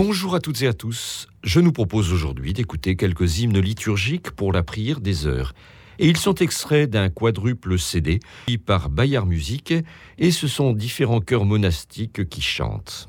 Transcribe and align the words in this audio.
Bonjour 0.00 0.36
à 0.36 0.40
toutes 0.40 0.62
et 0.62 0.68
à 0.68 0.72
tous. 0.72 1.26
Je 1.42 1.58
nous 1.58 1.72
propose 1.72 2.12
aujourd'hui 2.12 2.52
d'écouter 2.52 2.94
quelques 2.94 3.40
hymnes 3.40 3.58
liturgiques 3.58 4.30
pour 4.30 4.52
la 4.52 4.62
prière 4.62 5.00
des 5.00 5.26
heures. 5.26 5.54
Et 5.98 6.06
ils 6.06 6.16
sont 6.16 6.36
extraits 6.36 6.88
d'un 6.88 7.08
quadruple 7.08 7.76
CD 7.80 8.20
par 8.64 8.90
Bayard 8.90 9.26
Musique 9.26 9.74
et 10.18 10.30
ce 10.30 10.46
sont 10.46 10.72
différents 10.72 11.18
chœurs 11.18 11.44
monastiques 11.44 12.28
qui 12.28 12.40
chantent. 12.40 13.08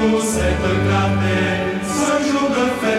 nous 0.00 0.20
cette 0.20 0.68
clarté, 0.84 1.38
ce 1.82 2.30
jour 2.30 2.48
de 2.50 2.66
fête. 2.80 2.97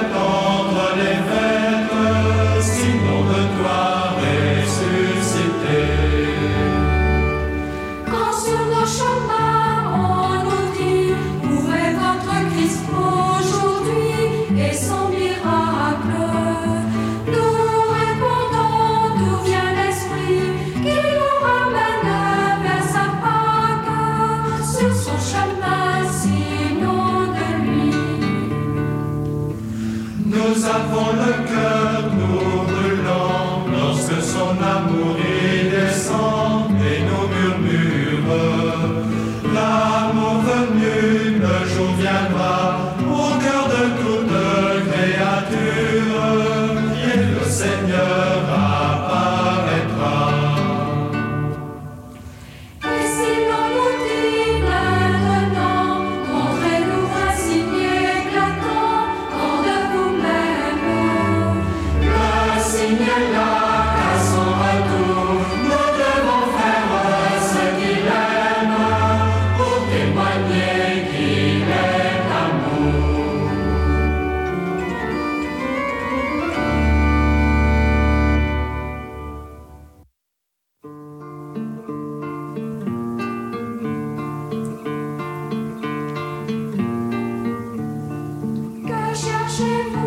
Hashem. 89.59 89.98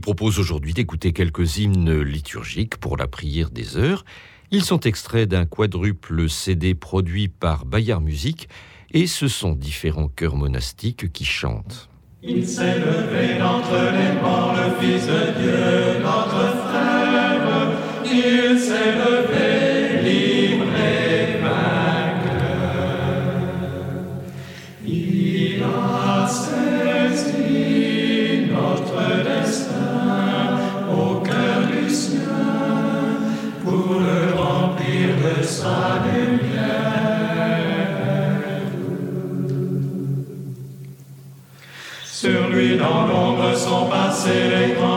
Propose 0.00 0.38
aujourd'hui 0.38 0.74
d'écouter 0.74 1.12
quelques 1.12 1.56
hymnes 1.58 2.02
liturgiques 2.02 2.76
pour 2.76 2.96
la 2.96 3.06
prière 3.06 3.50
des 3.50 3.76
heures. 3.76 4.04
Ils 4.50 4.64
sont 4.64 4.80
extraits 4.80 5.28
d'un 5.28 5.46
quadruple 5.46 6.28
CD 6.28 6.74
produit 6.74 7.28
par 7.28 7.64
Bayard 7.64 8.02
Musique 8.02 8.48
et 8.90 9.06
ce 9.06 9.28
sont 9.28 9.52
différents 9.52 10.08
chœurs 10.08 10.36
monastiques 10.36 11.12
qui 11.12 11.24
chantent. 11.24 11.88
Il 12.22 12.46
s'est 12.46 12.80
Sur 42.04 42.48
lui 42.48 42.76
dans 42.78 43.06
l'ombre 43.06 43.54
sont 43.54 43.86
passés 43.86 44.48
les 44.48 44.74
grandes 44.74 44.89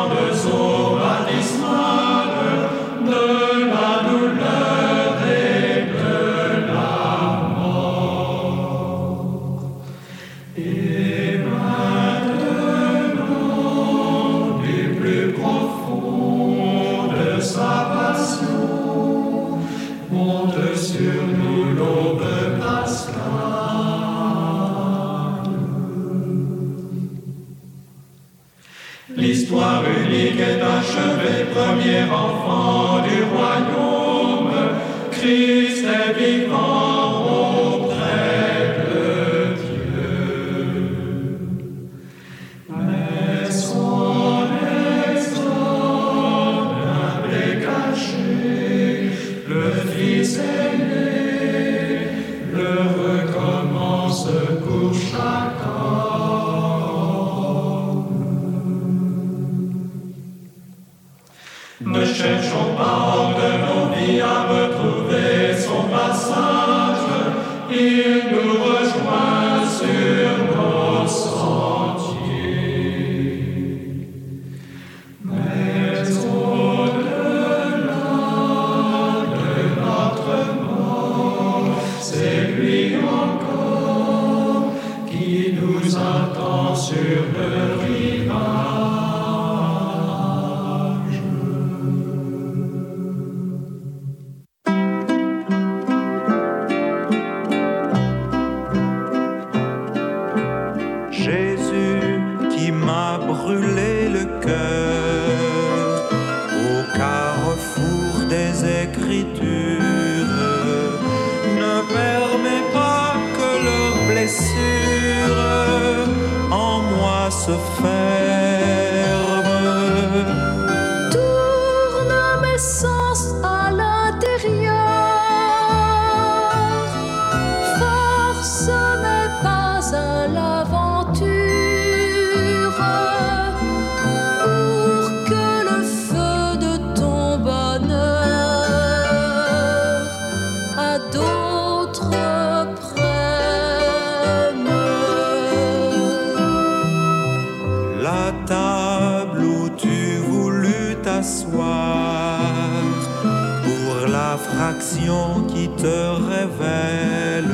révèle. 155.87 157.51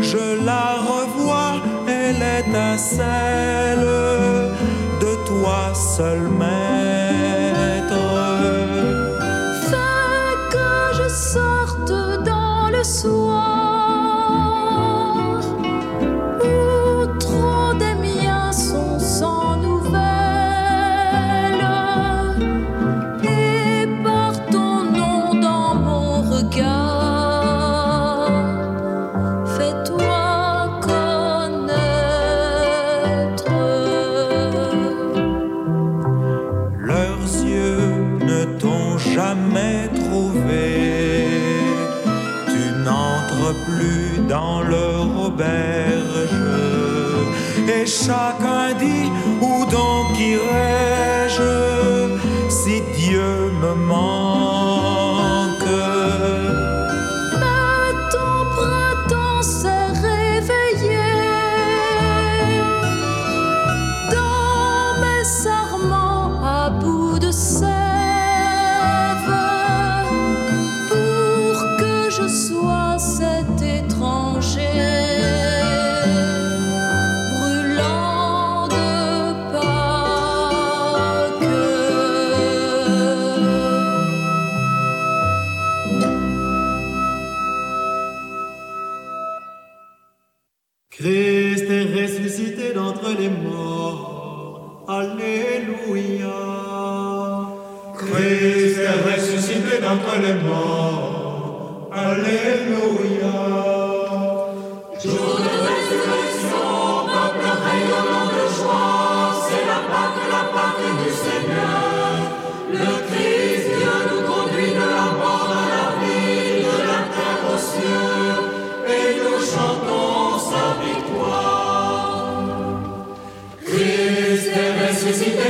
Je 0.00 0.44
la 0.44 0.76
revois, 0.90 1.54
elle 1.86 2.22
étincelle 2.40 3.86
de 5.00 5.26
toi 5.26 5.74
seulement. 5.74 6.57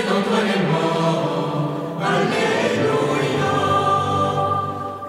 Entre 0.06 0.38
les 0.46 0.62
morts, 0.70 1.98
Alléluia. 2.00 3.54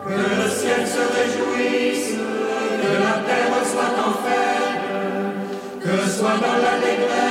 Que 0.03 0.17
le 0.41 0.50
ciel 0.50 0.88
se 0.88 1.03
réjouisse, 1.15 2.17
que 2.81 2.91
la 3.03 3.15
terre 3.27 3.60
soit 3.72 3.96
en 4.03 4.13
que 5.79 6.10
soit 6.10 6.38
dans 6.41 6.58
la 6.63 6.79
décret. 6.79 7.28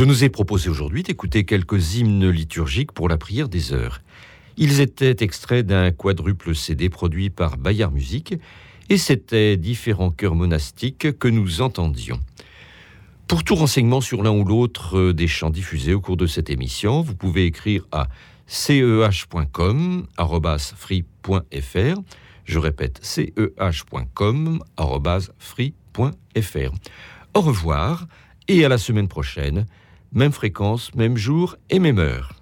Je 0.00 0.06
nous 0.06 0.24
ai 0.24 0.30
proposé 0.30 0.70
aujourd'hui 0.70 1.02
d'écouter 1.02 1.44
quelques 1.44 1.96
hymnes 1.96 2.30
liturgiques 2.30 2.92
pour 2.92 3.06
la 3.06 3.18
prière 3.18 3.50
des 3.50 3.74
heures. 3.74 4.00
Ils 4.56 4.80
étaient 4.80 5.22
extraits 5.22 5.66
d'un 5.66 5.90
quadruple 5.90 6.54
CD 6.54 6.88
produit 6.88 7.28
par 7.28 7.58
Bayard 7.58 7.92
Musique 7.92 8.34
et 8.88 8.96
c'étaient 8.96 9.58
différents 9.58 10.10
chœurs 10.10 10.34
monastiques 10.34 11.18
que 11.18 11.28
nous 11.28 11.60
entendions. 11.60 12.18
Pour 13.28 13.44
tout 13.44 13.54
renseignement 13.54 14.00
sur 14.00 14.22
l'un 14.22 14.30
ou 14.30 14.42
l'autre 14.42 15.12
des 15.12 15.28
chants 15.28 15.50
diffusés 15.50 15.92
au 15.92 16.00
cours 16.00 16.16
de 16.16 16.26
cette 16.26 16.48
émission, 16.48 17.02
vous 17.02 17.14
pouvez 17.14 17.44
écrire 17.44 17.86
à 17.92 18.08
ceh.com 18.46 20.06
free.fr. 20.78 22.00
Je 22.46 22.58
répète 22.58 23.00
ceh.com 23.02 24.62
free.fr. 25.38 26.72
Au 27.34 27.40
revoir 27.42 28.06
et 28.48 28.64
à 28.64 28.70
la 28.70 28.78
semaine 28.78 29.06
prochaine 29.06 29.66
même 30.12 30.32
fréquence, 30.32 30.94
même 30.94 31.16
jour 31.16 31.56
et 31.68 31.78
même 31.78 31.98
heure. 31.98 32.39